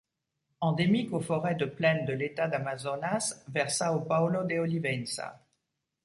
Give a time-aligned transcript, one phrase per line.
[0.61, 5.45] Endémique aux forêts de plaine de l'État d'Amazonas, vers Sâo Paulo de Olivença.